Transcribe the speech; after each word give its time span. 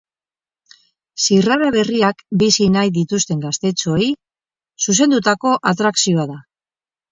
Zirrara 1.25 1.67
berriak 1.75 2.23
bizi 2.43 2.67
nahi 2.77 2.93
dituzten 2.97 3.45
gaztetxoei 3.45 4.09
zuzendutako 4.89 5.55
atrakzioa 5.75 6.29
da. 6.35 6.43